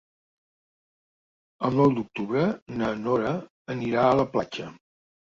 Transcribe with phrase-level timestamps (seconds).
[1.69, 2.45] El nou d'octubre
[2.79, 3.35] na Nora
[3.75, 4.73] anirà a la platja.